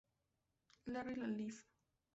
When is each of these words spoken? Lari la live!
Lari 0.95 1.15
la 1.21 1.27
live! 1.37 1.65